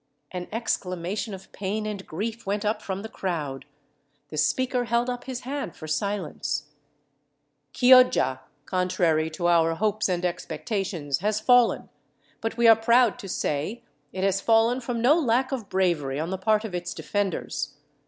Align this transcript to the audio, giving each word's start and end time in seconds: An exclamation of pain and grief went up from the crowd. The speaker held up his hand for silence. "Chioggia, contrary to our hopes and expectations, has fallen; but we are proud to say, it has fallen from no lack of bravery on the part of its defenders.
An 0.31 0.47
exclamation 0.51 1.31
of 1.31 1.51
pain 1.51 1.85
and 1.85 2.07
grief 2.07 2.43
went 2.47 2.65
up 2.65 2.81
from 2.81 3.03
the 3.03 3.07
crowd. 3.07 3.65
The 4.29 4.37
speaker 4.39 4.85
held 4.85 5.11
up 5.11 5.25
his 5.25 5.41
hand 5.41 5.75
for 5.75 5.87
silence. 5.87 6.71
"Chioggia, 7.71 8.39
contrary 8.65 9.29
to 9.29 9.47
our 9.47 9.75
hopes 9.75 10.09
and 10.09 10.25
expectations, 10.25 11.19
has 11.19 11.39
fallen; 11.39 11.89
but 12.41 12.57
we 12.57 12.67
are 12.67 12.75
proud 12.75 13.19
to 13.19 13.29
say, 13.29 13.83
it 14.11 14.23
has 14.23 14.41
fallen 14.41 14.81
from 14.81 15.03
no 15.03 15.13
lack 15.19 15.51
of 15.51 15.69
bravery 15.69 16.19
on 16.19 16.31
the 16.31 16.37
part 16.39 16.65
of 16.65 16.73
its 16.73 16.95
defenders. 16.95 17.75